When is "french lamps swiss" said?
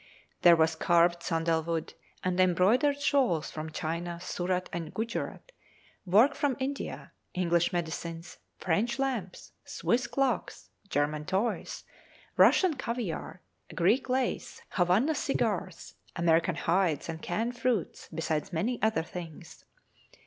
8.57-10.07